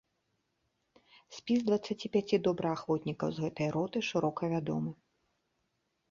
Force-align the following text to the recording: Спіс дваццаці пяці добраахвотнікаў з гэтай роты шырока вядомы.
Спіс 1.39 1.59
дваццаці 1.67 2.07
пяці 2.15 2.39
добраахвотнікаў 2.47 3.29
з 3.35 3.43
гэтай 3.43 3.69
роты 3.75 3.97
шырока 4.09 4.43
вядомы. 4.55 4.91